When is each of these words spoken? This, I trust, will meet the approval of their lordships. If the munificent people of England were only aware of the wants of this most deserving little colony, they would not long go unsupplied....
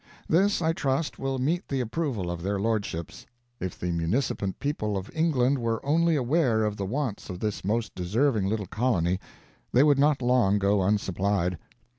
This, 0.27 0.63
I 0.63 0.73
trust, 0.73 1.19
will 1.19 1.37
meet 1.37 1.67
the 1.67 1.79
approval 1.79 2.31
of 2.31 2.41
their 2.41 2.59
lordships. 2.59 3.27
If 3.59 3.77
the 3.79 3.91
munificent 3.91 4.57
people 4.59 4.97
of 4.97 5.11
England 5.13 5.59
were 5.59 5.79
only 5.85 6.15
aware 6.15 6.63
of 6.63 6.75
the 6.75 6.87
wants 6.87 7.29
of 7.29 7.39
this 7.39 7.63
most 7.63 7.93
deserving 7.93 8.47
little 8.47 8.65
colony, 8.65 9.19
they 9.71 9.83
would 9.83 9.99
not 9.99 10.23
long 10.23 10.57
go 10.57 10.81
unsupplied.... 10.81 11.59